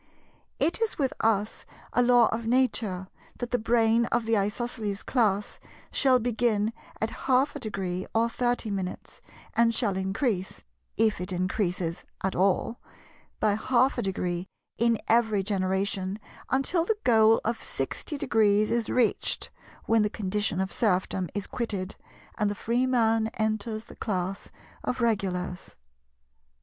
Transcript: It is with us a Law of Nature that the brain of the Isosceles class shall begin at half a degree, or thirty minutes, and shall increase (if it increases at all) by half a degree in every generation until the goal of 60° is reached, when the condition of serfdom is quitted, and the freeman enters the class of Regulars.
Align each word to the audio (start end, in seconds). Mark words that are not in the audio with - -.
It 0.57 0.81
is 0.81 0.97
with 0.97 1.13
us 1.19 1.63
a 1.93 2.01
Law 2.01 2.25
of 2.29 2.47
Nature 2.47 3.07
that 3.37 3.51
the 3.51 3.59
brain 3.59 4.05
of 4.07 4.25
the 4.25 4.35
Isosceles 4.35 5.03
class 5.03 5.59
shall 5.91 6.17
begin 6.17 6.73
at 6.99 7.11
half 7.29 7.55
a 7.55 7.59
degree, 7.59 8.07
or 8.15 8.27
thirty 8.27 8.71
minutes, 8.71 9.21
and 9.55 9.75
shall 9.75 9.95
increase 9.95 10.63
(if 10.97 11.21
it 11.21 11.31
increases 11.31 12.03
at 12.23 12.35
all) 12.35 12.79
by 13.39 13.53
half 13.53 13.99
a 13.99 14.01
degree 14.01 14.47
in 14.79 14.97
every 15.07 15.43
generation 15.43 16.17
until 16.49 16.83
the 16.83 16.97
goal 17.03 17.39
of 17.45 17.59
60° 17.59 18.59
is 18.71 18.89
reached, 18.89 19.51
when 19.85 20.01
the 20.01 20.09
condition 20.09 20.59
of 20.59 20.73
serfdom 20.73 21.27
is 21.35 21.45
quitted, 21.45 21.95
and 22.39 22.49
the 22.49 22.55
freeman 22.55 23.27
enters 23.35 23.85
the 23.85 23.95
class 23.95 24.49
of 24.83 24.99
Regulars. 24.99 25.77